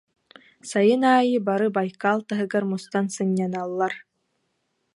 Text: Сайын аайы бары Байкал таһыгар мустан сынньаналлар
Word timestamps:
Сайын 0.69 1.03
аайы 1.09 1.37
бары 1.49 1.67
Байкал 1.75 2.19
таһыгар 2.29 2.63
мустан 2.71 3.05
сынньаналлар 3.17 3.93